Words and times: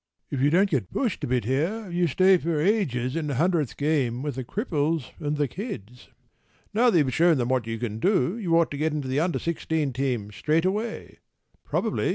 If 0.31 0.41
you 0.41 0.49
don’t 0.49 0.67
get 0.71 0.89
pushed 0.91 1.23
a 1.23 1.27
bit 1.27 1.45
here 1.45 1.87
you 1.91 2.07
stay 2.07 2.35
for 2.39 2.59
ages 2.59 3.15
in 3.15 3.27
the 3.27 3.35
hundredth 3.35 3.77
game 3.77 4.23
with 4.23 4.33
the 4.33 4.43
cripples 4.43 5.11
and 5.19 5.37
the 5.37 5.47
kids. 5.47 6.09
Now 6.73 6.87
you’ve 6.89 7.13
shown 7.13 7.37
them 7.37 7.49
what 7.49 7.67
you 7.67 7.77
can 7.77 7.99
do 7.99 8.35
you 8.35 8.57
ought 8.57 8.71
to 8.71 8.77
get 8.77 8.93
into 8.93 9.07
the 9.07 9.19
Under 9.19 9.37
Sixteen 9.37 9.93
team 9.93 10.31
straight 10.31 10.65
away. 10.65 11.19